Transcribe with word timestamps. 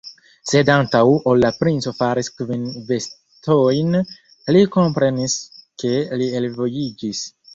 Sed 0.51 0.69
antaŭ 0.75 1.01
ol 1.31 1.41
la 1.43 1.51
princo 1.57 1.91
faris 1.97 2.29
kvin 2.39 2.63
verstojn, 2.87 3.99
li 4.57 4.65
komprenis, 4.79 5.35
ke 5.83 5.93
li 6.23 6.33
elvojiĝis. 6.41 7.25